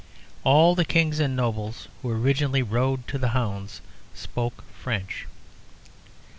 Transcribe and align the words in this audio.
All 0.43 0.73
the 0.73 0.83
Kings 0.83 1.19
and 1.19 1.35
nobles 1.35 1.87
who 2.01 2.09
originally 2.09 2.63
rode 2.63 3.07
to 3.07 3.19
hounds 3.19 3.81
spoke 4.15 4.63
French. 4.73 5.27